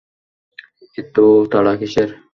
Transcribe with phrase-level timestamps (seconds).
[0.97, 2.09] এতো তাড়া কিসের?